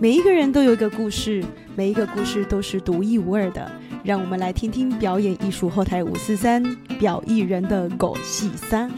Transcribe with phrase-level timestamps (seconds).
[0.00, 1.44] 每一个人都有一个故事，
[1.74, 3.68] 每一个故事都是独一无二的。
[4.04, 6.62] 让我们来听听表演艺术后台五四三
[7.00, 8.88] 表艺人的狗戏三。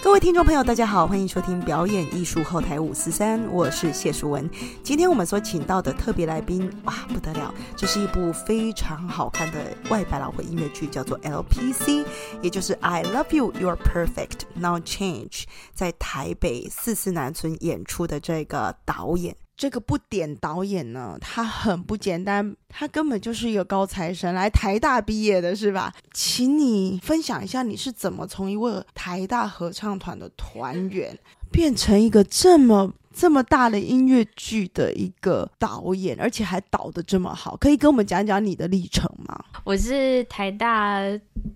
[0.00, 4.48] 各位听众朋友，大家好，欢迎收听表演艺术后台五四三，我是谢淑文。
[4.84, 7.52] 今天我们所请到的特别来宾，哇，不得了！
[7.74, 9.58] 这是一部非常好看的
[9.90, 12.04] 外百老汇音乐剧，叫做 LPC，
[12.40, 19.34] 也就是 I Love You, You're Perfect, Now Change，在台北四四南村演出的这个导演。
[19.56, 25.94] 这个不点导演呢，他很不简单，他根本就是一个高材生，来台大毕业的是吧？
[26.12, 31.16] 请你分享一下，你是怎么从一位台大合唱团的团员，
[31.52, 37.56] 变成一个这么这么大的音乐剧的一个导演，而且还导的这么好？
[37.56, 39.44] 可以跟我们讲讲你的历程吗？
[39.62, 40.98] 我是台大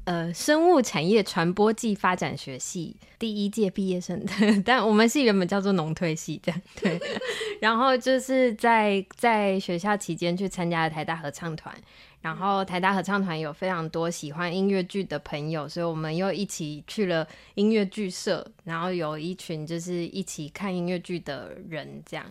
[0.04, 2.96] 呃生物产业传播暨发展学系。
[3.18, 4.24] 第一届毕业生，
[4.64, 7.00] 但我们系原本叫做农推系这样对，
[7.60, 11.74] 然后就是在在学校期间去参加了台大合唱团，
[12.20, 22.24] 然后台大合唱团有非常多喜欢音乐剧的朋友，所以我们又一起去了音乐剧社，然后有一群就是一起看音乐剧的人这样，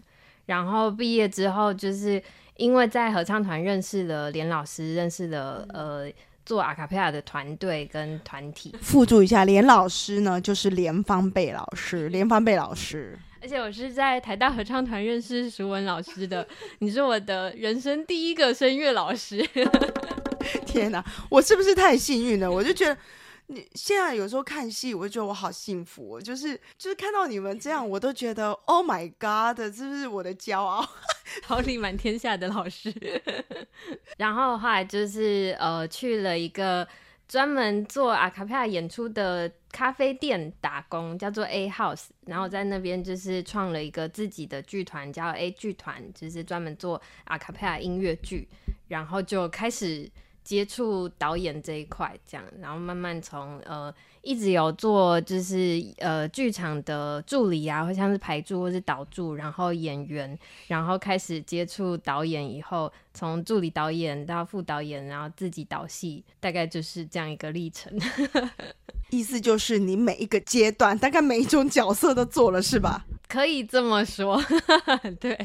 [0.46, 2.22] 然后毕业之后就是
[2.56, 6.10] 因为在合唱团认识了连老师，认识了呃。
[6.48, 13.20] 做阿卡贝拉的团队跟团体，附注一下，连老师呢就是连方贝老师，连方贝老师。
[13.42, 16.48] 而且我是在台大合唱团认识淑文老师的，
[16.80, 19.46] 你是我的人生第一个声乐老师。
[20.66, 22.50] 天哪，我是不是太幸运了？
[22.50, 22.98] 我就觉得。
[23.50, 30.86] 你现在有时候看戏，我就觉得我好幸福，就是就是看到你们这样，我都觉得 Oh my God，这是是我的骄傲？
[31.44, 32.94] 桃李满天下的老师。
[34.18, 36.86] 然后后来就是呃去了一个
[37.26, 48.50] 专门做阿卡贝拉演出的咖啡店打工，叫做 A House，然后在那边就是创了一个自己的剧团，叫 A 剧团，就是专门做阿卡贝拉音乐剧，
[48.90, 50.12] 然后就开始。
[50.48, 67.92] 接触导演这一块，这样，然后慢慢从呃一直有做，就是呃剧场的助理啊，或像是排助或是导助，然后演员，然后开始接触导演以后，从助理导演到副导演，然后自己导戏，大概就是这样一个历程。
[69.10, 73.08] 意思就是你每一个阶段，大概每一种角色都做了，是吧？
[73.28, 74.40] 可以这么说，
[75.20, 75.36] 对，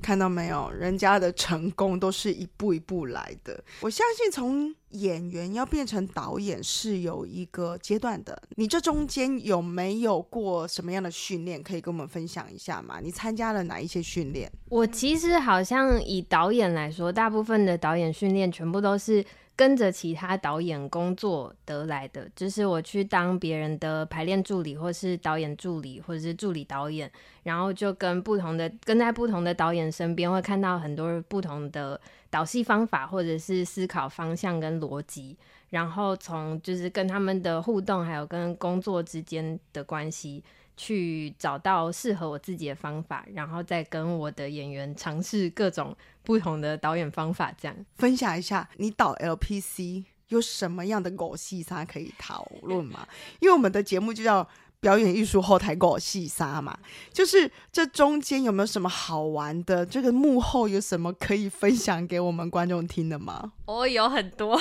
[0.00, 3.64] 看到没有，人家的成功都是一步一步来的。
[3.80, 8.40] 我相信从演员要变成导演是有一个阶段的。
[8.56, 13.00] 你这中间有没有过什么样的训练，可以跟我们分享一下吗？
[13.02, 14.50] 你参加了哪一些训练？
[14.68, 19.24] 我其实好像以导演来说，大部分的导演训练全部都是。
[19.62, 27.08] 跟着其他导演工作得来的，就是我去当别人的排练助理，或是导演助理，或者是助理导演，
[27.44, 35.36] 然后就跟不同的跟在不同的导演身边，会看到很多不同的导戏方法，或者是思考方向跟逻辑，
[35.72, 40.44] 然后从就是跟他们的互动，还有跟工作之间的关系。
[40.74, 53.06] 去找到适合我自己的方法，然后再跟我的演员尝试各种不同的导演方法，这样分享一下你导 LPC 有什么样的狗戏沙可以讨论吗？
[53.40, 54.48] 因为我们的节目就叫。
[54.82, 56.76] 表演艺术后台给我细沙嘛，
[57.12, 59.86] 就是这中间有没有什么好玩的？
[59.86, 63.52] 这个幕后有什么可以分享给我们观众听的吗？
[63.66, 64.60] 哦，有很多。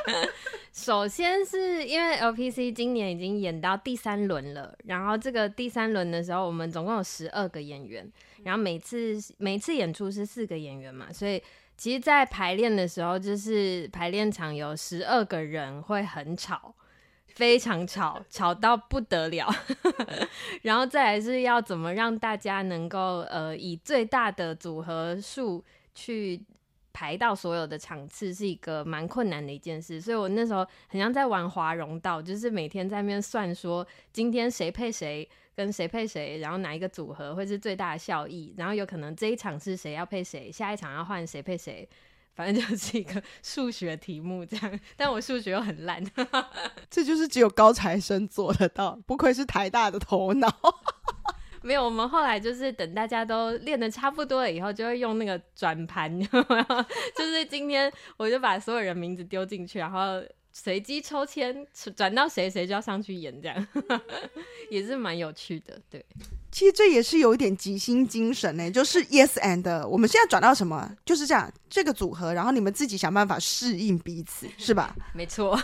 [0.74, 8.06] 首先是因为 LPC 今年已经演到第三轮了，然后这个第三轮的时候，我们总共有十二个演员，
[8.42, 11.42] 然后每次每次演出是四个演员嘛，所以
[11.78, 16.74] 其实，在排练的时候，就是排练场有十二个人会很吵。
[17.36, 19.46] 非常吵，吵到不得了，
[20.64, 25.62] 然后再来是要怎么让大家能够呃以最大的组合数
[25.94, 26.42] 去
[26.94, 30.00] 排到所有的场次，是一个蛮困难的一件事。
[30.00, 41.86] 所以我那时候很像在玩华容道，就是每天在那边算说今天谁配谁，跟谁配谁，然后哪一个组合会是最大的效益，然后有可能这一场是谁要配谁，下一场要换谁配谁。
[42.36, 46.04] 反正就是一个 数学题目这样，但我数学又很烂，
[46.90, 50.48] 这就是只有高材生做得到，不愧是台大的头脑。
[51.62, 60.22] 没有，我们后来就是等大家都练的差不多了以后，就会用那个转盘，就是今天我就把所有人名字丢进去，然后
[60.58, 61.54] 随机抽签
[61.94, 63.68] 转到谁谁就要上去演，这样
[64.70, 66.02] 也是蛮有趣的，对。
[66.50, 74.96] 其实这也是有一点即兴精神呢，就是 yes and，我们现在转到什么，就是这样这个组合，然后你们自己想办法适应彼此，是吧？
[75.12, 75.54] 没错，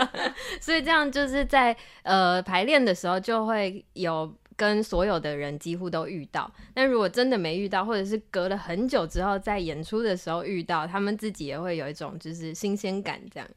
[0.60, 6.52] 所以这样就是在呃排练的时候就会有跟所有的人几乎都遇到。
[6.74, 13.48] 但如果真的没遇到，或者是隔了很久之后在演出的时候遇到，他们自己也会有一种就是新鲜感，这样。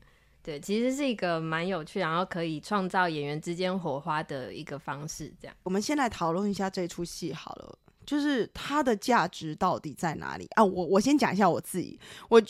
[0.47, 5.29] 对，其实是一个蛮有趣，然后可以创造演员之间火花的一个方式。
[5.41, 10.63] 这样，我们先来讨论一下这出戏好了，就是它的价值到底在哪里啊？
[10.63, 11.99] 我我先讲一下我自己，
[12.29, 12.41] 我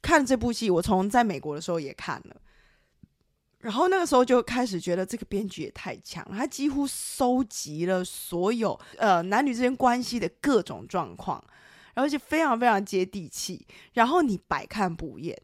[0.00, 2.40] 看这部戏，我从在美国的时候也看了，
[3.58, 11.44] 然后那个时候就开始觉得这个编剧也太强了，他几乎收集了所有呃男女之间关系的各种状况，
[11.92, 15.38] 而且非常非常接地气，然后你百看不厌。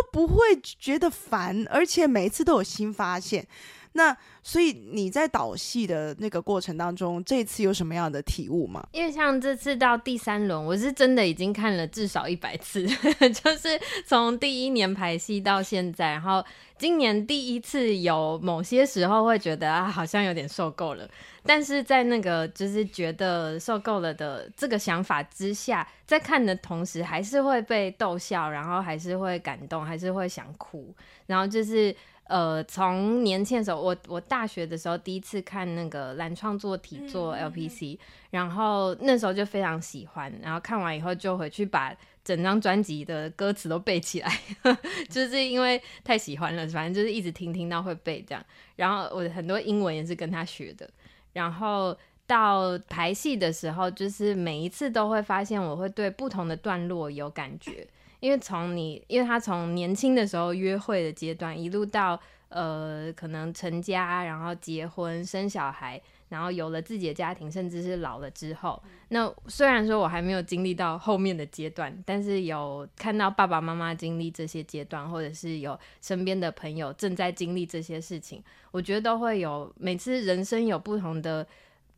[0.00, 3.46] 都不会觉得烦，而且每一次都有新发现。
[3.92, 8.86] 那所以你在导戏的那个过程当中，这次有什么样的体悟吗？
[8.92, 12.86] 因为像这次到第三轮，我是真的已经看了至少一百次，
[13.34, 16.44] 就是从第一年排戏到现在，然后
[16.78, 21.08] 今年第一次有某些时候会觉得啊，好像有点受够了。
[21.42, 30.94] 但是在那个就是觉得受够了的这个想法之下，在看的同时还是会被逗笑，然后还是会感动，还是会想哭，
[31.26, 31.92] 然后就是。
[32.30, 37.98] 呃，从年轻的时候，我我大学的时候第一次看那个蓝创作体做 LPC，
[38.30, 41.92] 然后那时候就非常喜欢，然后看完以后就回去把
[42.22, 44.32] 整张专辑的歌词都背起来，
[45.10, 48.44] 就是因为太喜欢了，反正就是一直听听到会背这样。
[48.76, 50.88] 然后我很多英文也是跟他学的。
[51.32, 51.96] 然后
[52.28, 57.84] 到排戏的时候，就是每一次都会发现我会对不同的段落有感觉。
[58.20, 62.20] 因为从你，因为他从年轻的时候约会的阶段，一路到
[62.50, 81.46] 呃可能成家，然后结婚生小孩，然后有了自己的家庭，甚至是老了之后，那虽然说我还没有经历到后面的阶段，但是有看到爸爸妈妈经历这些阶段，或者是有身边的朋友正在经历这些事情，我觉得都会有每次人生有不同的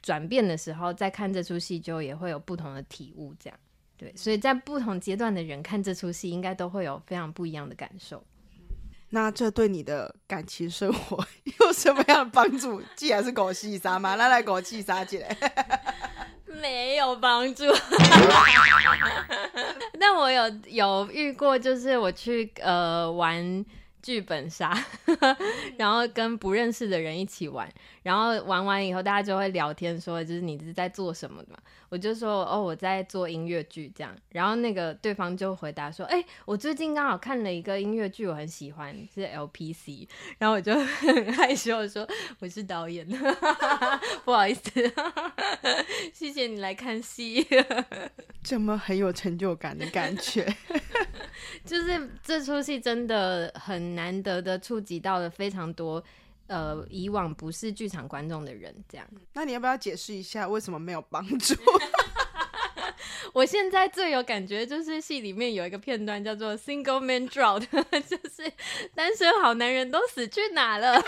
[0.00, 3.58] 转变的时候，在看这出戏就也会有不同的体悟，这样。
[4.02, 8.24] 对，所以在不同阶段的人看这出戏，应该都会有非常不一样的感受。
[9.10, 11.24] 那这对你的感情生活
[11.60, 12.82] 有什么样的帮助？
[12.96, 15.36] 既然是狗戏杀嘛，那来狗戏杀起来，
[16.60, 17.64] 没有帮助。
[20.00, 23.64] 但我有有遇过，就是我去呃玩。
[24.02, 24.76] 剧本杀，
[25.78, 27.68] 然后跟不认识的人一起玩，
[28.02, 31.58] 然后玩完以后大家就会聊天，说就是你是在做什么的嘛？
[31.88, 40.08] 我就说哦我在做音乐剧这样，然后那个对方就回答说，哎我最近刚好看了一个音乐剧，我很喜欢是 LPC，
[40.38, 42.08] 然后我就 很害羞的说
[42.40, 43.06] 我是导演，
[44.24, 44.70] 不好意思，
[46.12, 47.46] 谢谢你来看戏，
[48.42, 50.52] 这么很有成就感的感觉。
[51.64, 56.02] 就是这出戏真的很难得的触及到了非常多
[56.46, 59.06] 呃以往不是剧场观众的人，这样。
[59.32, 61.54] 那你要不要解释一下为什么没有帮助？
[63.32, 67.60] 我现在最有感觉就是戏里面有一个片段叫做 “Single Man Drought”，
[68.06, 68.52] 就是
[68.94, 71.00] 单身好男人都死去哪了？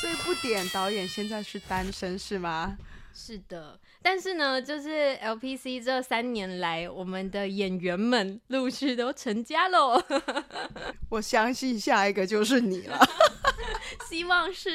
[0.00, 2.76] 所以不点导演现在是单身是吗？
[3.12, 3.78] 是的。
[4.04, 9.98] 但是呢，就是 LPC 这三年来，我们的演员们陆续都成家喽。
[11.08, 13.00] 我相信下一个就是你了，
[14.06, 14.70] 希望是。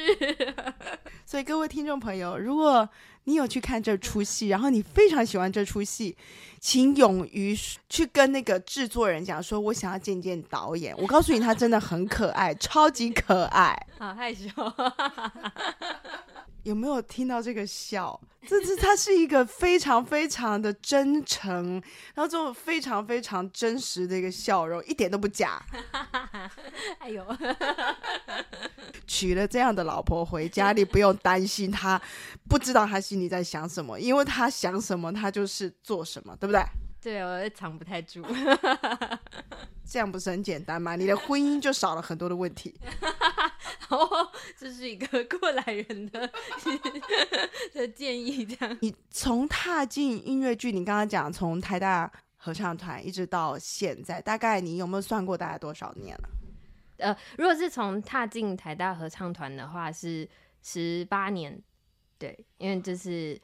[1.28, 2.90] 所以各位听众朋友，如果
[3.26, 6.18] 你有去看这出戏，然后你非常喜欢这出戏，
[6.60, 7.56] 请勇于
[7.88, 13.78] 去跟那个制作人讲说：“我想要见见导演。”我告诉你，他真的很可爱，超级可爱。
[14.00, 14.50] 好害羞。
[16.64, 18.20] 有没有听到这个笑？
[18.50, 21.74] 这是他是一个非常非常的真诚，
[22.16, 25.62] 然后这种非常非常真实的一个笑容，一点都不假。
[26.98, 27.24] 哎呦，
[29.06, 32.02] 娶了这样的老婆回家，你不用担心他
[32.50, 36.66] 不知道他心里在想什么，因为他想什么，他就是做什么，对不对？
[37.00, 38.26] 对，我藏不太住。
[39.90, 40.96] 这样不是很简单吗？
[40.96, 42.80] 你的婚姻就少了很多的问题。
[43.90, 46.30] 哦，这是一个过来人的
[47.74, 48.46] 的建议。
[48.46, 56.30] 这样，你从踏进音乐剧，你刚刚讲从台大合唱团一直到现在，大概你有没有算过大概多少年了？
[57.00, 60.30] 呃，如果是从踏进台大合唱团的话，是
[60.62, 61.60] 十八年。
[62.20, 63.42] 对，因为这是。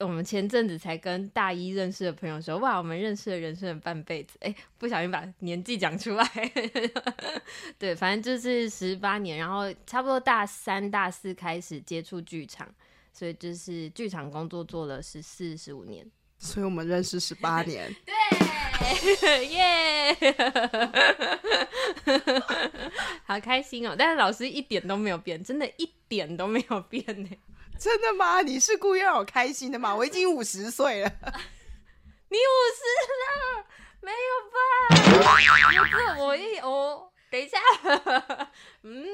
[0.00, 6.26] 我们前阵子才跟大一认识的朋友说，哇，我们认识了人生的半辈子，哎，不小心把年纪讲出来。
[7.78, 12.66] 对，反正就是十八年，然后差不多大三、大四开始接触剧场，
[13.12, 16.10] 所以就是剧场工作做了十四、十五年。
[16.38, 17.94] 所以我们认识十八年。
[19.20, 20.16] 对，耶，
[23.24, 23.94] 好开心哦！
[23.98, 27.28] 但是老师一点都没有变，真的一点都没有变呢。
[27.80, 28.42] 真的吗？
[28.42, 29.94] 你是故意让我开心的吗？
[29.96, 31.10] 我已经五十岁了。
[32.28, 32.84] 你五十
[33.24, 33.64] 了？
[34.02, 34.16] 没有
[34.52, 34.58] 吧？
[35.16, 37.58] 不是我一我等一下，
[38.84, 39.06] 嗯，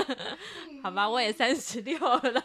[0.82, 2.44] 好吧，我也三十六了。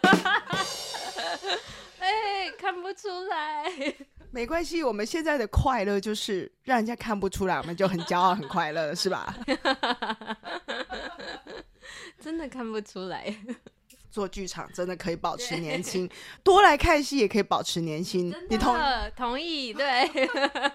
[2.00, 3.72] 哎，看不出来。
[4.32, 9.34] 没关系，我们现在的快乐就是让人家看不出来，我们就很骄傲、很快乐，是吧？
[12.20, 13.34] 真的看不出来。
[14.14, 16.08] 做剧场真的可以保持年轻，
[16.44, 18.32] 多来看戏也可以保持年轻。
[18.48, 18.78] 你同
[19.16, 19.74] 同意？
[19.74, 20.08] 对，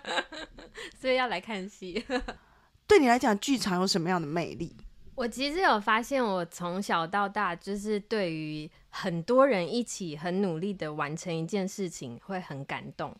[1.01, 2.05] 所以要来看戏。
[2.89, 4.75] 对你来讲，剧场有什么样的魅力？
[5.15, 13.17] 我其实有发现，我从小到大就是对于很多人一起很努力的完成一件事情会很感动。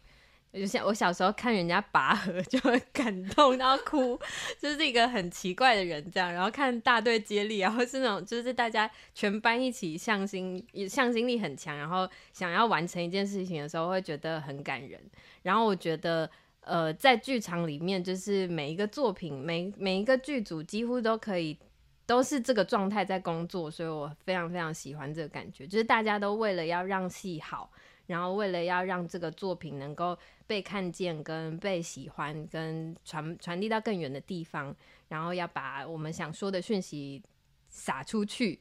[0.53, 4.19] 就像我小时候看人家拔河 就会感动到哭，
[4.59, 6.33] 就是一个很奇怪的人这样。
[6.33, 14.99] 然后看大队接力，然后是那种就是大家全班一起向心，向心力很强，然后想要完成一件事情的时候，会觉得很感人。
[15.43, 16.29] 然后我觉得，
[16.63, 21.59] 呃，在剧场里面，就是每一个作品，每每一个剧组几乎都可以
[22.07, 27.71] 都是这个状态在工作，所以我非常非常喜欢这个感觉，就是大家都为了要让戏好。
[28.07, 30.17] 然后为了要让这个作品能够
[30.49, 34.75] 被看见、跟被喜欢、跟传传递到更远的地方，
[35.09, 37.23] 然后要把我们想说的讯息
[37.69, 38.59] 撒出去，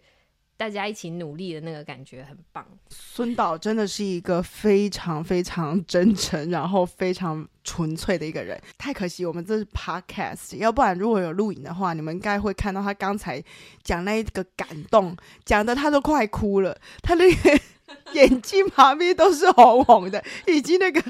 [0.57, 2.67] 大家一起努力的那个感觉很棒。
[2.89, 8.61] 孙导真的是一个非常非常真诚，然后非常纯粹的一个人。
[8.77, 13.41] 太可惜我们这是 podcast，要不然如果有录影的话，你们应该会看到他刚才
[13.81, 15.15] 讲那一个感动，
[15.45, 17.57] 讲的他都快哭了，他那个。
[18.13, 21.01] 眼睛旁边都是红红的，已经那个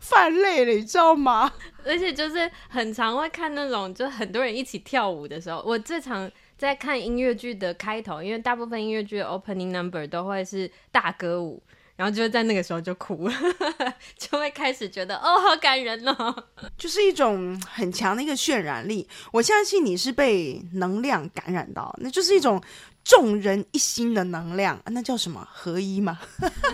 [0.00, 1.52] 泛泪了，你知道吗？
[1.84, 11.62] 而且就是很常会看那种，就很多人一起跳舞的时候，我最常在看音乐剧的开头，因为大部分音乐剧的 opening number 都会是大歌舞，
[11.96, 13.34] 然后就在那个时候就哭了，
[14.16, 16.44] 就会开始觉得哦，好感人哦，
[16.78, 19.06] 就是一种很强的一个渲染力。
[19.32, 22.60] 我相信你是被能量感染到，那就是一种。
[23.04, 26.18] 众人一心的能量，那叫什么合一吗？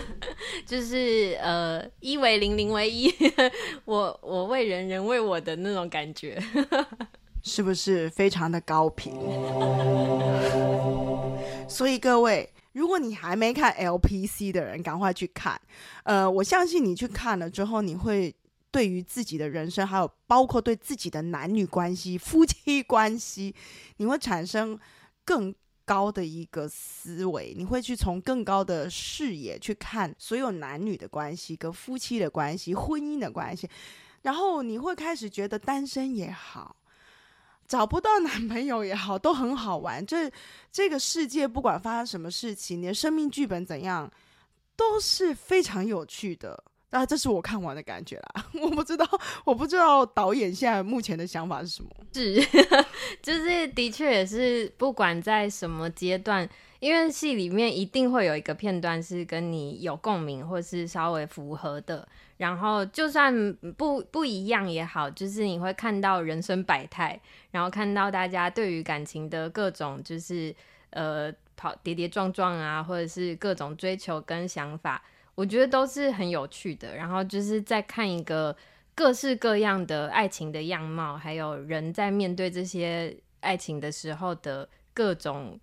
[0.65, 3.13] 就是呃，一为零，零为一，
[3.83, 6.41] 我我为人，人为我的那种感觉，
[7.43, 9.13] 是不是非常的高频？
[11.67, 15.59] 所以各位，如果你还没看 LPC 的人，赶快去看。
[16.03, 18.33] 呃，我相信你去看了之后，你会
[18.71, 23.53] 对于自己的人生，还有包括对自己的男女关系、夫妻关系，
[23.97, 24.79] 你会产生
[25.25, 25.53] 更。
[25.85, 33.69] 高的一个思维，你会去从更高的视野去看所有男女的关系、跟夫妻的关系、婚姻的关系，
[34.21, 36.75] 然后你会开始觉得单身也好，
[37.67, 40.05] 找不到男朋友也好，都很好玩。
[40.05, 40.31] 这
[40.71, 44.11] 这个世界不管发生什么事情，你的生命剧本怎样，
[44.75, 46.63] 都是非常有趣的。
[46.91, 48.45] 那，这是我看完的感觉啦。
[48.61, 49.07] 我不知道，
[49.45, 51.89] 我不知道导演现在目前的想法是什么。
[52.13, 52.35] 是，
[53.23, 56.47] 就是的确也是，不管在什么阶段，
[56.79, 62.05] 因为戏里面一定会有一个片段是跟你有共鸣，或是稍微符合的。
[62.35, 67.17] 然后就算不不一样也好，就是你会看到人生百态，
[67.51, 70.53] 然后看到大家对于感情的各种，就是
[70.89, 75.01] 呃跑跌跌撞撞啊，或者是各种追求跟想法。
[75.35, 78.55] 我觉得都是很有趣的，然后就是在看一个
[78.93, 85.59] 各式各样的爱情的样貌，还有人在面对这些爱情的时候的各种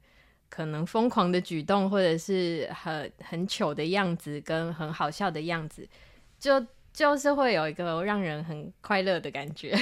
[0.49, 5.87] 可能疯狂的举动，或者是很很糗的样子，跟很好笑的样子，
[6.41, 9.77] 就就是会有一个让人很快乐的感觉，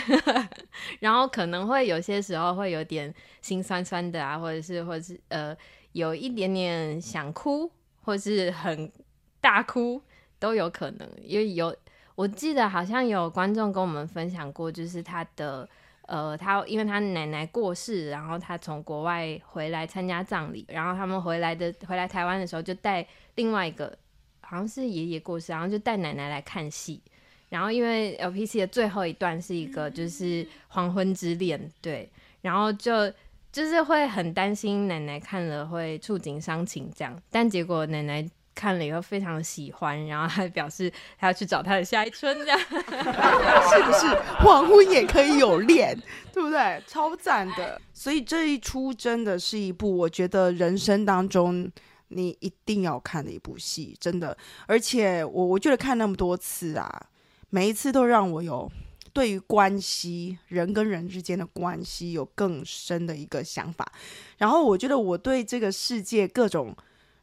[1.01, 5.57] 然后可能会有些时候会有点心酸酸的啊，或者是或者是呃
[5.93, 7.71] 有一点点想哭，
[8.03, 8.93] 或是很。
[9.41, 10.01] 大哭
[10.39, 11.75] 都有可能，因为有
[12.15, 15.69] 我记得好像有观众跟我们分享过，就是他的
[16.07, 23.97] 呃，他因为他奶奶过世，然后他从国外回来参加葬礼，然后他们回来的回来台湾的时候，就带另外一个
[24.41, 27.03] 好像是爷爷过世，然后就带奶奶来看戏，
[27.49, 33.13] 然后因为 LPC 的最后一段是一个就是黄昏之恋，对，然后就
[33.53, 38.27] 就是会很担心奶奶看了会触景伤情这样，但结果奶奶。
[38.57, 44.07] 看了以后非常喜欢，然后还表示他要去找他的下一春，这样 是不是？
[44.39, 45.95] 黄昏也可以有恋，
[46.33, 46.83] 对不对？
[46.87, 47.79] 超赞的！
[47.93, 51.71] 所以这一出真的是一部我觉得人生当中
[52.09, 54.35] 你一定要看的一部戏，真的。
[54.67, 57.07] 而且我我觉得看那么多次啊，
[57.51, 58.73] 每一次都让我有
[59.13, 63.93] 对于关系人跟人之间的关系有更深的一个想法。
[64.39, 66.75] 然后我觉得我对这个世界各种。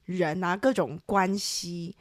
[0.05, 1.95] 人啊，各种关系，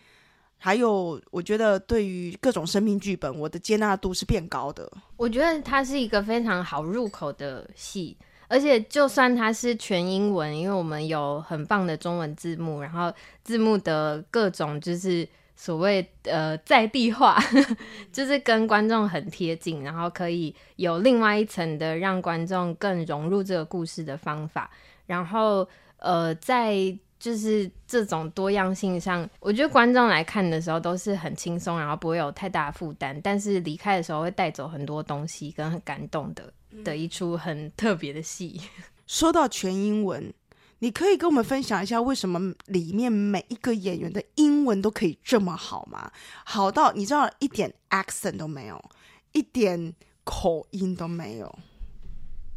[0.58, 4.90] 还有我觉得对于各种生命剧本，我的接纳度是变高的。
[5.16, 8.16] 我觉得它是一个非常好入口的戏，
[8.48, 13.12] 而且就算它是全英文，因为我们有很棒的中文字幕，然后
[13.44, 17.40] 字幕的各种就是所谓呃在地化，
[18.12, 24.70] 就是跟观众很贴近，然后可以有另外一层的让观众更融入这个故事的方法，
[25.06, 25.68] 然后
[25.98, 26.98] 呃在。
[27.22, 36.52] 就是这种多样性上，我觉得观众来看的时候都是很轻松，然后不会有太大负担，但是离开的时候会带走很多东西，跟很感动的
[36.82, 38.60] 的一出很特别的戏。
[39.06, 40.34] 说到全英文，
[40.80, 46.10] 你可以跟我们分享一下为什么里面每一个演员的英文都可以这么好吗？
[46.44, 48.84] 好到你知道一点 accent 都没有，
[49.30, 51.56] 一点口音都没有。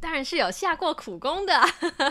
[0.06, 1.60] 当然是有下过苦功的。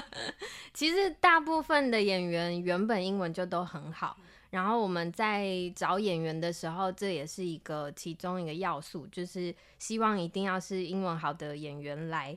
[0.74, 4.16] 其实大部分的演员原本英文就都很好，
[4.50, 5.46] 然后我们在
[5.76, 12.36] 找演员的时候，这也是一个其中一个要素，就是希望一定要是英文好的演员来。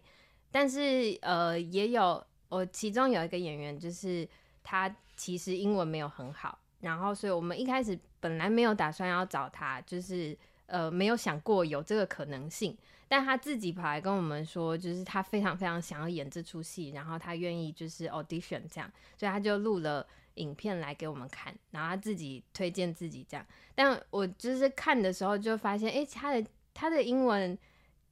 [0.52, 4.30] 但是呃，也有我其中有一个演员，就是
[4.64, 10.38] 他其实英文没有很好，然后所以我们一开始本来没有打算要找他，就是
[10.68, 12.78] 呃没有想过有这个可能性。
[13.08, 23.46] 但他自己跑来跟我们说，就是他非常非常想要演这出戏，然后他愿意就是 audition 这样，所以他就录了影片来给我们看，然后他自己推荐自己这样。
[23.74, 27.58] 但我就是看的时候就发现，哎，他的他的英文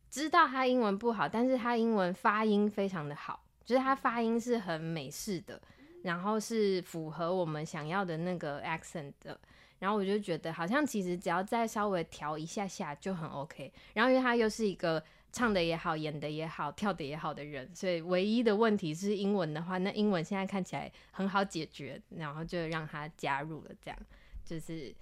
[0.10, 5.62] 知道他英文不好，但是他英文发音非常的好，就是他发音是很美式的，
[6.04, 9.38] 然后是符合我们想要的那个 accent 的。
[9.80, 13.72] 然后我就觉得，好像其实只要再稍微调一下下就很 OK。
[13.94, 15.04] 然后因为他又是一个
[15.34, 23.72] 唱的也好、演的也好、跳的也好的人，所以唯一的问题是英文的话，那英文现在看起来很好解决，然后就让他加入了。
[23.82, 24.00] 这样
[24.46, 24.96] 就是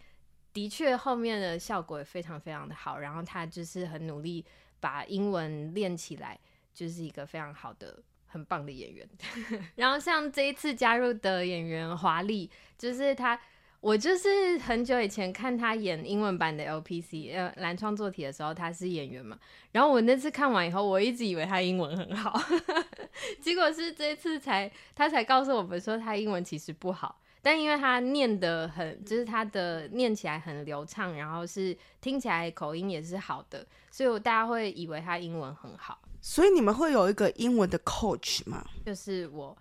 [0.52, 2.98] 的确后面的效果也非常非常的好。
[2.98, 4.44] 然后他就是很努力
[4.80, 6.40] 把英文练起来，
[6.74, 9.08] 就是一个非常好的、很棒的演员。
[9.76, 13.40] 然后像这一次加入的演员华丽，就是他。
[13.84, 19.38] 我就是很久以前看他演英文版的 LPC，呃，蓝创作体的时候，他是演员嘛。
[19.74, 22.42] 然后我那次看完以后，我一直以为他英文很好，
[23.44, 27.20] 结果是这次才他才告诉我们说他英文其实不好。
[27.42, 36.00] 但因为他念的很，就是他的念起来很流畅，然后是听起来口音也是好的，所以大家会以为他英文很好。
[36.22, 38.66] 所以你们会有一个英文的 coach 吗？
[38.86, 39.58] 就是我，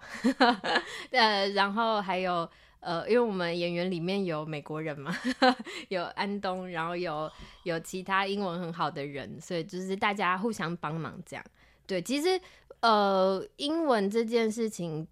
[1.11, 2.49] 呃，然后还有。
[2.83, 5.17] 呃，因为我们演员里面有美国人嘛，
[5.89, 7.31] 有安东，然后有
[7.63, 11.45] 有其他英文很好的人，所以就是大家互相帮忙这样。
[11.87, 12.41] 对，其实
[12.81, 15.07] 呃，英文这件事情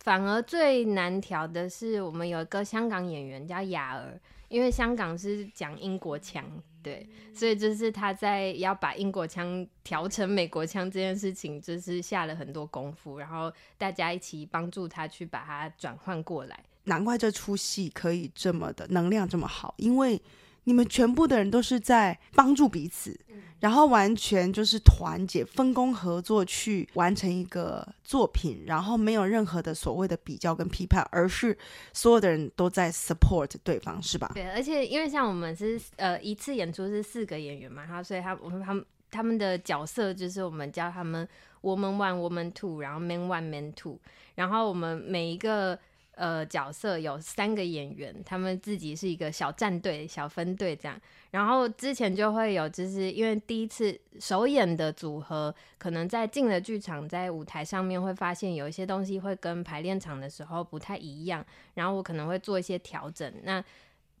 [0.00, 6.44] 反而最难调的是，我们有一个香港演员叫雅儿，因为香港是讲英国腔，
[6.82, 16.62] 对，所以就是他在要把英国腔调成美国腔这件事情，就是下了很多功夫，然后大家一起帮助他去把它转换过来。
[16.84, 20.20] 难怪这出戏可以这么的能量这么好，因为
[20.64, 23.18] 你们全部的人都是在帮助彼此，
[23.60, 31.56] 然后完全就是团结、分工合作去完成一个作品，然后没有任何的所谓的比较跟批判，而是
[31.92, 34.30] 所有的人都在 support 对方，是吧？
[34.34, 41.28] 对，而且因为像我们是呃一次演出是四个演员嘛，然后所以他我们他们他们的角色就是我们叫他们
[41.60, 43.98] woman one woman two，然后 man one man two，
[44.34, 45.78] 然后我们每一个。
[46.16, 51.00] 呃，角色有三个演员，他们自己是一个小战队、小分队这样。
[51.30, 63.32] 然后之前就会有，就是因为第一次首演的组合，可能在进了剧场，在舞台上面会发现有一些东西会跟排练场的时候不太一样，然后我可能会做一些调整。
[63.42, 63.64] 那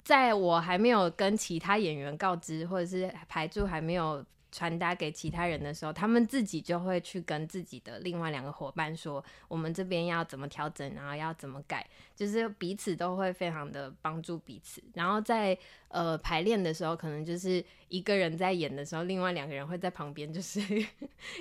[0.02, 4.24] 在我还没有跟其他演员告知，或者是排助还没有。
[4.54, 14.80] 传达给其他人的时候，他们自己就会去跟自己的另外两个伙伴说，我们这边要怎么调整，然后要怎么改，就是彼此都会非常的帮助彼此。
[14.92, 20.60] 然后在呃排练的时候，可能就是一个人在演的时候，另外两个人会在旁边，就是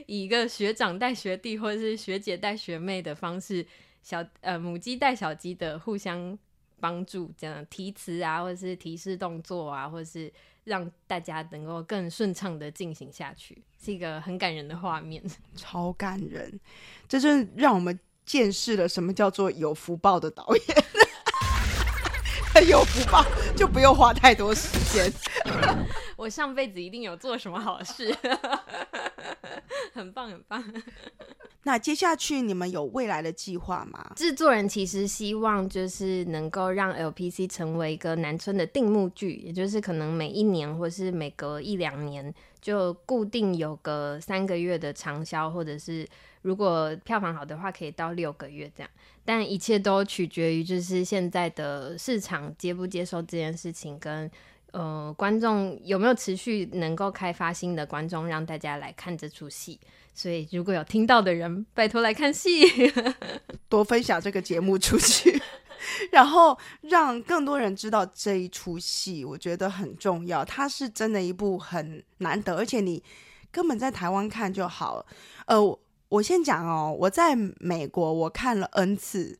[0.07, 3.63] 以 一个学长带学弟或者是学姐带学妹的方式，
[4.01, 6.35] 小呃母鸡带小鸡的互相
[6.83, 10.29] 帮助，这样提词啊，或者是提示动作啊，或者是。
[10.65, 15.21] 让大家能够更顺畅的进行下去，是一个很感人的画面，
[15.57, 16.57] 超感人。
[17.05, 20.63] 这就让我们见识了什么叫做有福报的导演。
[22.69, 23.25] 有福报
[23.57, 25.11] 就不用花太多时间。
[26.15, 28.15] 我上辈子一定有做什么好事，
[29.93, 30.63] 很 棒很棒。
[31.65, 34.11] 那接下去你们有未来的计划吗？
[34.17, 46.05] 制作人其实希望就是能够让 LPC 成为一个南村的定目剧，也就是可能每一年或是每隔一两年就固定有个三个月的长销，或者是
[46.41, 48.89] 如果票房好的话，可以到六个月这样。
[49.23, 54.29] 但一切都取决于就是现在的市场接不接受这件事情，跟
[54.73, 59.79] 呃观众有没有持续能够开发新的观众，让大家来看这出戏。
[60.15, 62.67] 所以，如果有听到的人，拜托来看戏，
[63.67, 65.41] 多分享这个节目出去，
[66.11, 70.45] 然后让更多人知道这一出戏，我觉得很重要。
[70.45, 73.03] 它是真的一部很难得，而且你
[73.51, 75.05] 根本在台湾看就好了。
[75.47, 79.39] 呃，我先讲哦，我在美国我看了 N 次。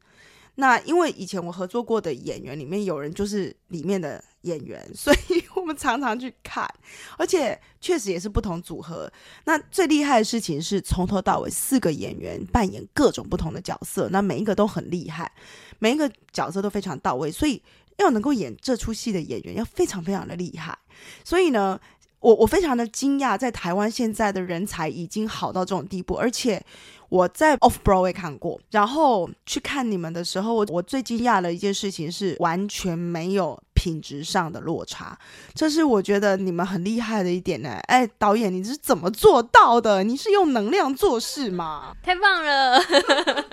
[0.55, 6.71] 那因为以前我合作过的演员里面有人就是里面的演员， 所以我们常常去看，
[7.17, 9.11] 而且确实也是不同组合。
[9.45, 15.31] 那最厉害的事情是从头到尾四个演员扮演各种不同的角色，那每一个都很厉害，
[15.79, 17.59] 每一个角色都非常到位，所以
[17.97, 20.77] 要能够演这出戏的演员要非常非常的厉害。
[21.23, 21.79] 所以呢，
[22.19, 26.63] 我我非常的惊讶，在台湾现在的人才已经好到这种地步，而且。
[27.13, 35.15] 我在 Off Broadway 看过，然后去看你们的时候，我我最惊讶的一件事情是完全没有品质上的落差，
[35.53, 37.69] 这是我觉得你们很厉害的一点呢。
[37.83, 40.03] 哎，导演，你是怎么做到的？
[40.03, 41.95] 你是用能量做事吗？
[42.01, 42.81] 太棒了！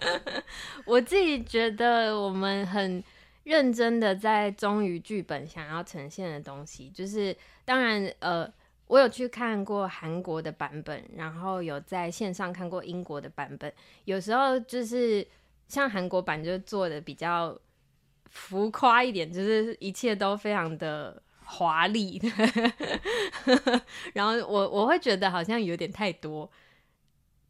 [0.87, 3.05] 我自己觉得我们很
[3.45, 8.51] 认真的在忠于剧本想要呈现的东西，就是当然呃。
[8.91, 13.73] 我有去看过韩国的版本，然后有在线上看过英国的版本。
[14.05, 15.25] 有时候就是
[15.69, 17.57] 像韩国版就做的比较
[18.31, 22.21] 浮夸一点，就是一切都非常的华丽。
[24.13, 26.51] 然后我我会觉得好像有点太多，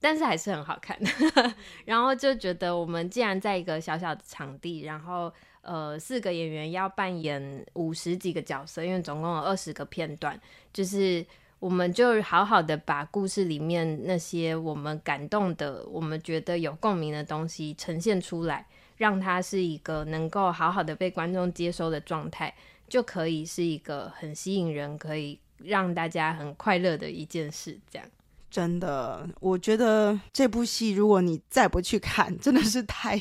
[0.01, 0.99] 但是还是很好看。
[1.85, 5.33] 然后就觉得我们既然在一个小小的场地，然后
[5.63, 10.41] 呃四个演员要扮演五十几个角色，因为总共有二十个片段。
[10.73, 11.25] 就是
[11.59, 22.55] 我们就好好的把故事里面那些我们感动的、我们觉得有共鸣的东西呈现出来，让它是一个能够好好的被观众接收的状态，
[22.89, 27.79] 就可以是一个很吸引人、可以让大家很快乐的一件事。
[27.91, 28.09] 这样，
[28.51, 33.17] 真的，我觉得这部戏如果你再不去看， 真的是太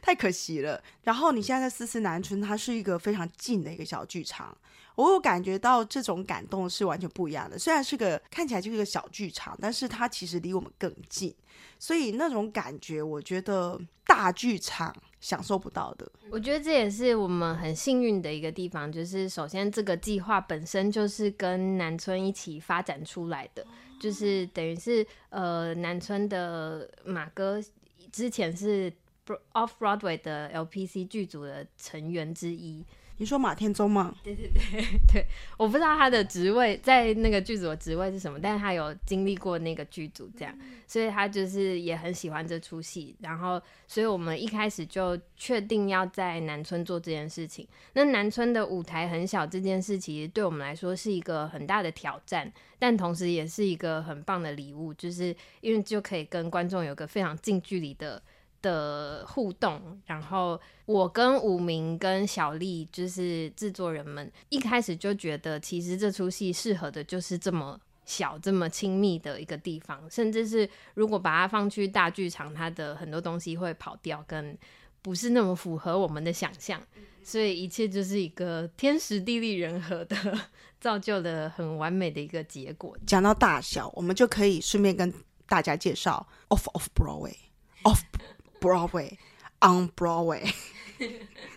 [0.00, 0.82] 太可惜了。
[1.02, 4.56] 然后你现在在四四南村，它是一个非常近的一个小剧场。
[4.96, 7.58] 我有感觉到这种感动是完全不一样的。
[7.58, 11.34] 虽然是个看起来就是个小剧场，但是它其实离我们更近，
[11.78, 16.10] 所以那种感觉，我觉得大剧场享受不到的。
[16.30, 23.66] 我觉得这也是我们很幸运的一个地方，就是首先这个计划本身就是跟南村一起发展出来的，
[24.00, 27.62] 就是等于是呃南村的马哥
[28.10, 28.92] 之前是
[29.52, 32.84] Off Broadway 的 LPC 剧组的成员之一。
[33.20, 34.14] 你说马天宗吗？
[34.24, 35.26] 对对对对，
[35.58, 43.14] 我不知道他的职位在那个剧组的职位是什么，但是他有经历过那个剧组，这样，所以他就是也很喜欢这出戏。
[43.20, 47.68] 然后，所以我们一开始就确定要在南村做这件事情。
[47.92, 58.22] 那南村的舞台很小，这件事其实对我们来说是一个很大的挑战，但同时也是一个很棒的礼物，就是因为就可以跟观众有个非常近距离的。
[58.62, 74.56] 的互动，然后我跟武明跟小丽就是制作人们一开始就觉得，其实这出戏适合的就是这么小、这么亲密的一个地方，甚至是如果把它放去大剧场，它的很多东西会跑掉，跟
[75.02, 76.80] 不是那么符合我们的想象，
[77.24, 80.16] 所以一切就是一个天时地利人和的
[80.80, 82.96] 造就了很完美的一个结果。
[83.06, 85.12] 讲到大小，我们就可以顺便跟
[85.46, 87.36] 大家介绍 Off Off Broadway
[87.84, 88.02] Off。
[88.60, 89.16] Broadway
[89.60, 90.52] on Broadway，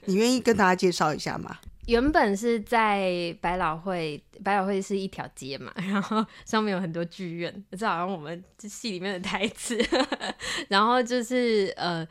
[0.06, 1.60] 你愿意跟大家介绍一下吗？
[1.86, 9.78] 原本是在百老汇，百老汇是一条街嘛， 然后上面有很多剧院，这好像我们戏里面的台词。
[10.70, 12.08] 然后就是呃，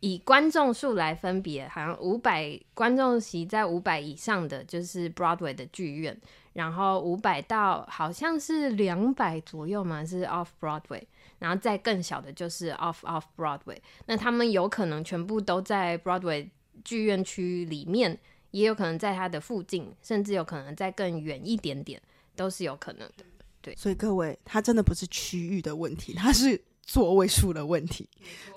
[0.00, 6.20] 以观众数来分别，好像五百观众席在五百以上的就是 Broadway 的剧院，
[6.54, 11.02] 然后五百到好像是两百左右嘛，是 Off Broadway。
[11.42, 16.48] 然后再更小的就是 off off Broadway，那他们有可能全部都在 Broadway
[16.84, 18.16] 剧院区里面，
[18.52, 22.00] 也有可能在它的附近，甚至有可能在更远一点点，
[22.36, 23.24] 都是有可能的。
[23.60, 28.08] 对，所以各位，它真的不是区域的问题，它是座位数的问题。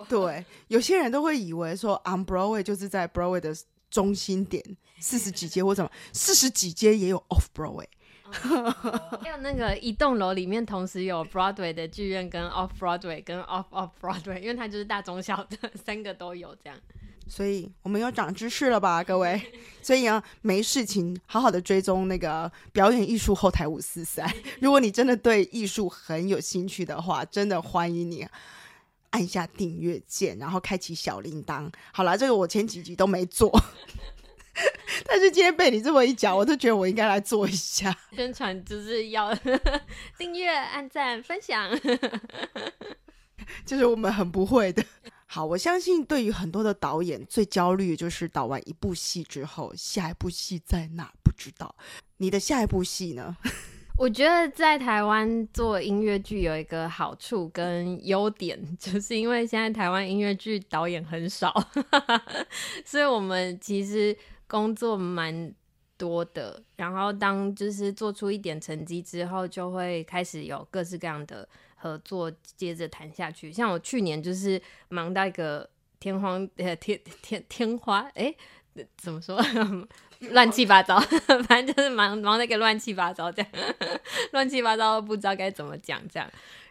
[0.08, 3.56] 对，有些人都会以为说 on Broadway 就是在 Broadway 的
[3.90, 4.64] 中心点，
[5.00, 7.88] 四十几街或什么，四十几街也有 off Broadway。
[8.32, 16.80] 还有那个一栋楼里面同时有 Broadway 的剧院跟 Off Broadway 跟 Off Off Broadway，因为它就是大中小的三个都有这样。
[17.28, 19.42] 所以我们有长知识了吧，各位？
[19.82, 24.32] 所以啊，没事情好好的追踪那个表演艺术后台五四三。
[24.62, 28.28] 如果你真的对艺术很有兴趣的话，真的欢迎你
[29.10, 31.68] 按下订阅键，然后开启小铃铛。
[31.92, 33.50] 好了，这个我前几集都没做，
[35.06, 39.34] 但是今天被你这么一讲，我都觉得我应该来做一下 宣传，就是要
[40.18, 41.70] 订阅、按赞、分享，
[43.66, 44.84] 就是我们很不会的。
[45.28, 51.76] 好，我相信对于很多的导演，最焦虑就是导完一部戏之后，下一部戏在哪不知道。
[52.18, 53.36] 你的下一部戏呢？
[53.98, 61.54] 我觉得在台湾做音乐剧有一个好处跟优点，就是因为现在台湾音乐剧导演很少，
[62.86, 64.16] 所以我们其实
[64.48, 65.54] 工作蛮
[65.98, 66.62] 多的。
[66.76, 71.48] 然后当就是做出一点成绩之后，就会开始有各式各样的。
[71.78, 78.34] 合作接着谈下去，像我去年就是忙到一个天荒 呃天天天花哎
[78.98, 79.40] 怎么说
[80.32, 81.00] 乱七八糟，
[81.48, 83.52] 反正就是忙忙那个乱七八糟这样，
[84.32, 86.28] 乱七八糟不知道该怎么讲这样。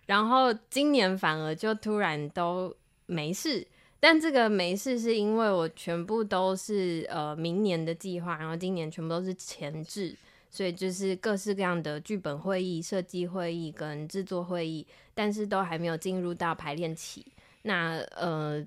[0.06, 2.74] 然后今年反而就突然都
[3.06, 3.64] 没事，
[4.04, 10.14] 但这个没事是因为我全部都是呃明年的计划，然后今年全部都是前置。
[10.50, 17.24] 所以就是各式各样的剧本会议、设计会议跟制作会议，但是都还没有进入到排练期。
[17.62, 18.62] 那呃，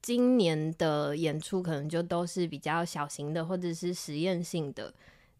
[0.00, 4.92] 今年的演出可能就都是比较小型的，或者是实验性的，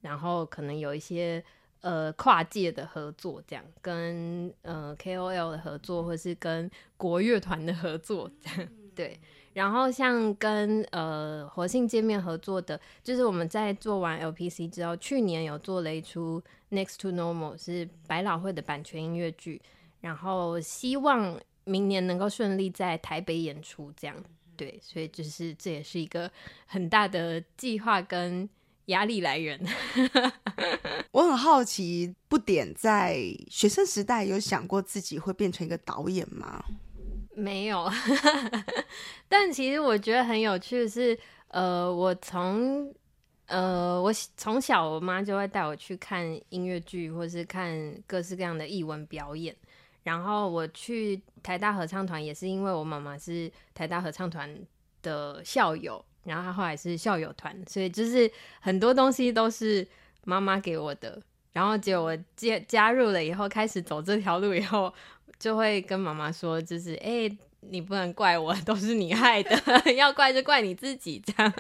[0.03, 1.43] 然后可能有一些
[1.81, 9.19] 呃跨界的合作，这样跟呃 KOL 的合作，或是跟国乐团的合作，这样对。
[9.53, 19.61] 然后像跟呃活性界面合作的，就是我们在做完 LPC 之后，去年有做了一出 Next to Normal 是百老汇的版权音乐剧，
[20.01, 24.17] 然后希望明年能够顺利在台北演出，这样
[24.57, 26.31] 对，所以就是这也是一个
[26.67, 28.49] 很大的计划跟
[28.87, 29.61] 压力来源。
[31.11, 33.17] 我很好奇，不点在
[33.49, 36.63] 学生时代有想过自己会变成一个导演吗？
[37.41, 37.91] 没有，
[39.29, 42.93] 但其实我觉得很有趣的是，呃，我从
[43.47, 49.57] 呃我从小我妈就会带我去看音乐剧，或是看各式各样的艺文表演。
[50.03, 54.55] 然后我去台大合唱团也是因为我妈妈是台大合唱团
[55.03, 59.87] 的校友，然后她后来是校友团，所以就是很多东西都是
[60.25, 61.21] 妈妈给我的。
[61.53, 64.93] 然后结果我加加入了以后，开始走这条路以后。
[65.41, 67.29] 就会跟妈妈说，就是哎，
[67.61, 69.59] 你不能怪我，都是你害的，
[69.97, 71.53] 要怪就怪你自己这样。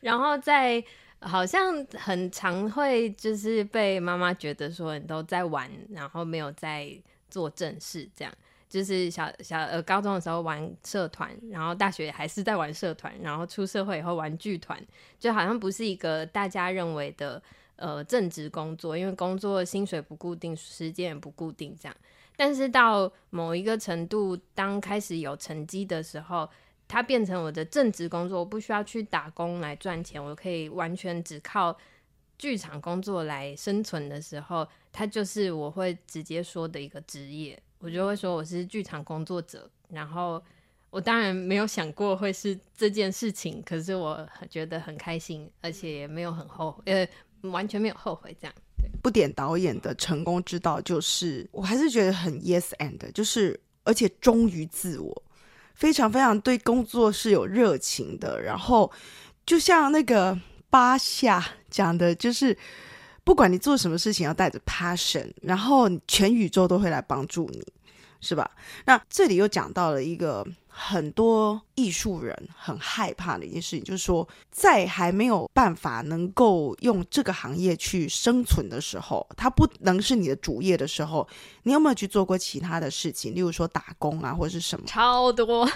[0.00, 0.84] 然后在
[1.20, 6.90] 好像很常会就是被妈妈觉得说你都在玩，然后没有在
[7.30, 8.34] 做正事这样。
[8.68, 14.78] 就是小小呃高中的时候玩社团，然后大学还是在玩社团，然后出社会以后玩剧团，
[15.18, 17.42] 就好像不是一个大家认为的
[17.76, 21.96] 呃正职工作，因为工作薪水不固定，时间也不固定这样。
[22.38, 26.48] 但是到某一个程度，当开始有成绩的时候，
[26.86, 31.76] 它变成我的正职工作，我不需要去打工来赚钱，我可以完全只靠
[32.38, 39.68] 剧场工作来生存的时候，它就是我会直接说的一个职业，我就会说我是剧场工作者。
[39.88, 40.40] 然后
[40.90, 48.54] 我当然没有想过会是这件事情，可是我觉得很开心，而且也没有很后悔，呃，完全没有后悔这样。
[49.08, 55.22] 不点导演的成功之道，就是我还是觉得很 yes and，就是而且忠于自我，
[55.74, 58.38] 非常非常对工作是有热情的。
[58.42, 58.92] 然后
[59.46, 62.54] 就像那个巴夏讲的，就是
[63.24, 67.66] 不管你做什么事情，要带着 passion，然后全宇宙都会来帮助你，
[68.20, 68.50] 是吧？
[68.84, 70.46] 那这里又讲到了一个。
[70.80, 81.26] 很多艺术人很害怕的一件事情，就是说，在还没有办法能够用这个行业去生存的时候，它不能是你的主业的时候，
[81.64, 83.34] 你有没有去做过其他的事情？
[83.34, 84.86] 例如说打工啊，或者是什么？
[84.86, 85.68] 超多，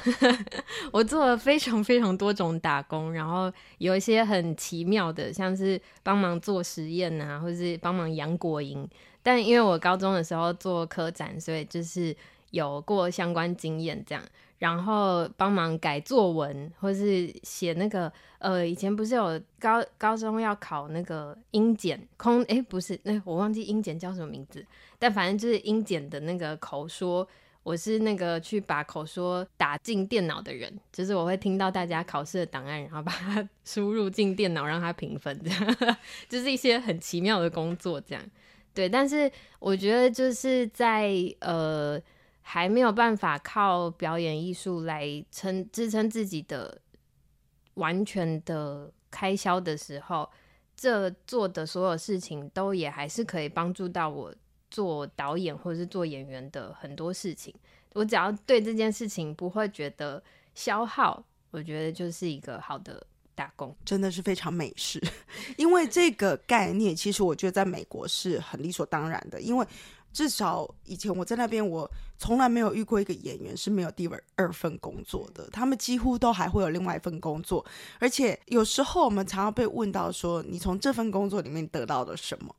[0.93, 8.87] 我做了非常非常多种打工，然后有一些很奇妙的，像是帮忙做实验啊，或者是帮忙养果蝇。
[9.25, 12.17] 但因为我高中的时候做科展，所以就是
[12.51, 14.23] 有过相关经验，这样。
[14.63, 22.45] 然后帮忙改作文，或是写那个呃，以前不是有高高中要考那个英检空？
[22.45, 24.65] 哎，不是，那我忘记英检叫什么名字，
[25.01, 27.27] 但反正就是英检的那个口说，
[27.65, 35.97] 我是那个去把口说打进电脑的人，就是我会听到大家考试的档案，然后把它输入进电脑让它评分，这样
[36.29, 38.23] 就是一些很奇妙的工作，这样
[38.73, 42.01] 对，但是我觉得就是在呃
[42.43, 46.81] 还没有办法靠表演艺术来撑支撑自己的
[47.75, 50.29] 完全的开销的时候，
[50.77, 54.35] 这做的所有事情都也还是可以帮助到我
[54.71, 57.55] 做导演或者是做演员的很多事情。
[57.95, 60.23] 我只要对这件事情不会觉得
[60.55, 63.75] 消耗，我觉得就是一个好的打工。
[63.85, 64.99] 真的是非常美式，
[65.59, 69.67] 因为这个概念其实我觉得在美国是很理所当然的，因为
[70.13, 77.65] 至少以前我在那边，我从来没有遇过一个演员是没有第二份工作的，他们几乎都还会有另外一份工作，
[77.99, 82.55] 而且有时候我们常常被问到说，你从这份工作里面得到了什么？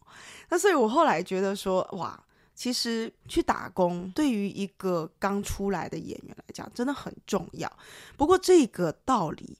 [0.50, 2.22] 那所以我后来觉得说，哇。
[2.56, 7.68] 其实去打工对于一个刚出来的演员来讲真的很重要。
[8.16, 9.58] 不过这个道理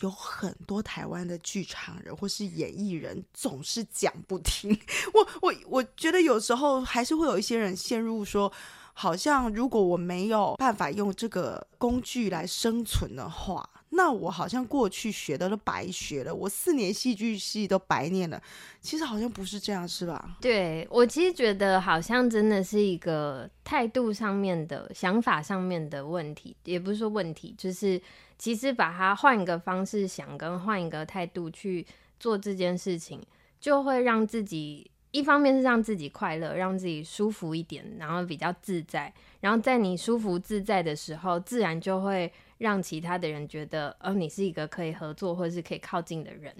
[0.00, 4.78] 有很多台湾的剧场人或是演艺人总是讲不听。
[5.14, 8.52] 我我我觉得有时候还是会有一些人陷入说，
[8.92, 13.68] 好像如果我没有办法用这个工具来生存的话。
[13.90, 18.42] 那我好像过去学的都白学了，我四年戏剧系都白念了。
[18.80, 20.36] 其实好像不是这样，是吧？
[20.40, 27.98] 对我其实觉得好像真的是一个态度上面的想法上面的问题，也不是说问题，就是
[28.38, 31.86] 其实把它换一个方式想，跟换一个态度去
[32.18, 33.20] 做这件事情，
[33.60, 39.12] 就会让自己一方面是让自己快乐，让自己舒服一点，然后比较自在。
[39.40, 42.32] 然后在你舒服自在的时候，自然就会。
[42.58, 46.50] 让其他的人觉得，哦，你是一个可以合作或者是可以靠近的人，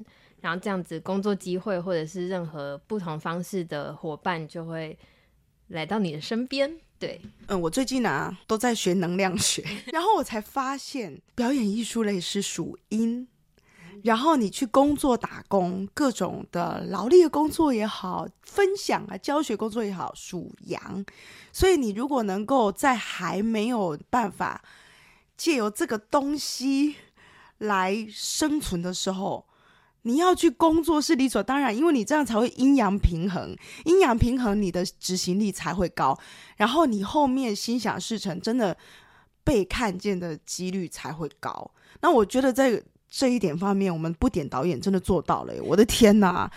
[0.42, 4.98] 然后这样子工作机会或者是任何不同方式的伙伴就会
[5.68, 6.78] 来到你的身边。
[6.98, 13.28] 对，嗯，我最近啊都在学能量学， 然后我才发现表演艺术类是属阴，
[14.02, 21.04] 然后你去工作打工，各种的劳力的工作也好，分享啊教学工作也好，属阳，
[21.52, 24.62] 所以你如果能够在还没有办法。
[25.38, 26.96] 借由这个东西
[27.59, 29.46] 来生存的时候，
[30.06, 36.16] 你要去工作是理所当然，因为你这样才会阴阳平衡，阴阳平衡，你的执行力才会高，
[36.56, 38.76] 然后你后面心想事成，真的
[39.42, 41.72] 被看见的几率才会高。
[42.00, 46.48] 那我觉得在这一点方面，我们不点导演真的做到了，我的天哪！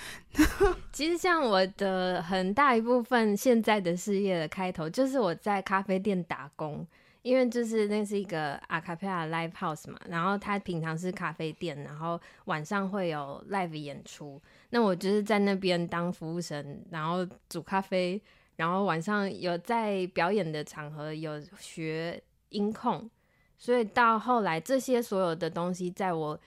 [0.93, 6.85] 其实像我的很大一部分现在的事业的开头，就是我在咖啡店打工。
[7.21, 14.41] 因为就是那是一个阿卡贝拉 live house 嘛，然后它平常是咖啡店，然后晚上会有 live 演出。
[14.69, 18.21] 那我就是在那边当服务生，然后煮咖啡，
[18.55, 23.09] 然后晚上有在表演的场合有学音控，
[23.57, 26.39] 所以到后来这些所有的东西，在我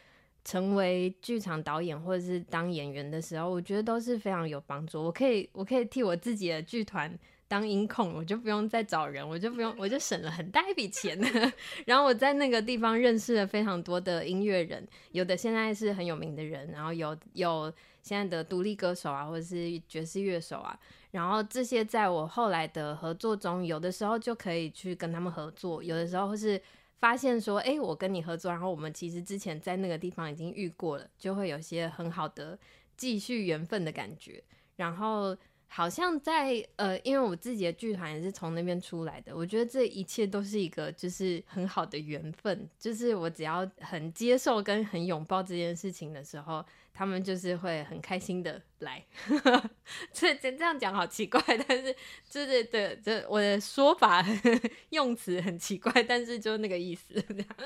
[0.42, 5.02] 成为剧场导演或者是当演员的时候，我觉得都是非常有帮助。
[5.02, 7.16] 我可以，我可以替我自己的剧团。
[7.52, 11.20] 当音控，我就不用再找人，我就不用，我就省了很大一笔钱。
[11.84, 20.74] 然后我在那个地方认识了非常多的音乐人，有的现在是很有名的人，然后有有现在的独立歌手啊，或者是爵士乐手啊。
[21.10, 26.58] 然后这些在我后来的合作中，有的时候就可以去跟他们合作，有的时候是
[27.00, 32.58] 发现说，哎，我跟你合作，然后我们其实之前在那个地方已经遇过了，就会有些很好的
[32.96, 34.42] 继续缘分的感觉。
[34.76, 35.36] 然后。
[35.74, 49.02] 好像在呃，因为我自己的剧团也是从那边出来的，我觉得这一切都是一个就是很好的缘分，就是我只要很接受跟很拥抱这件事情的时候，他们就是会很开心的来。
[50.12, 51.96] 这这这样讲好奇怪，但是
[52.28, 54.22] 就是对，这我的说法
[54.90, 57.14] 用词很奇怪，但是就那个意思。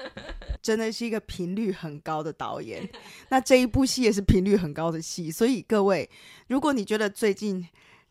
[0.63, 2.89] 真的是一个频率很高的导演，
[3.31, 6.09] 那这一部戏也是频率很高的戏，所以各位，
[6.47, 7.67] 如果你觉得最近。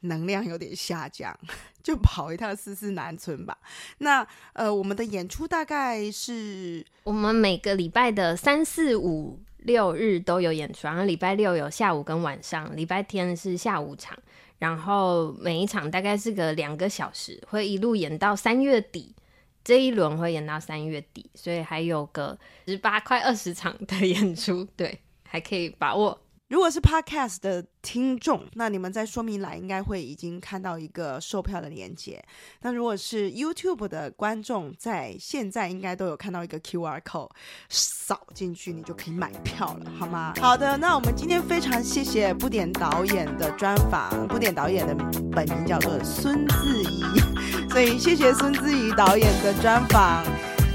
[0.07, 1.37] 能量有点下降，
[1.83, 3.57] 就跑一趟四四南村吧。
[3.99, 14.17] 那呃，我们的演出大概是我们每个礼拜的三四五六日都有演出，然后礼拜六有下午跟晚上，礼拜天是下午场，
[14.59, 19.15] 然后每一场大概是个两个小时，会一路演到三月底。
[19.63, 22.37] 这一轮会演到三月底，所以还有个
[22.67, 26.21] 十八快二十场的演出，对，还可以把握。
[26.47, 32.23] 如果是 Podcast 的听众，那你们在说明栏应该会已经看到一个售票的链接。
[32.61, 37.31] 那如果是 YouTube 的观众，在现在应该都有看到一个 QR code，
[37.69, 40.33] 扫进去你就可以买票了，好吗？
[40.39, 44.27] 好的，那我们今天非常谢谢不点导演的专访。
[44.27, 44.93] 不点导演的
[45.31, 47.01] 本名叫做孙自怡，
[47.71, 50.23] 所以谢谢孙自怡导演的专访。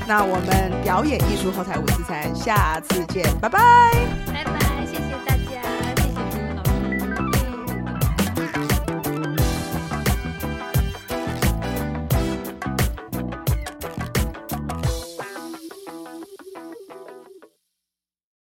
[0.09, 4.60] 那我们表演艺术后台五四三，下次见，拜拜。